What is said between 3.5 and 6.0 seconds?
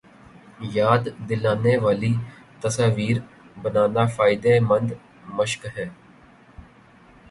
بنانا فائدے مند مشق ہے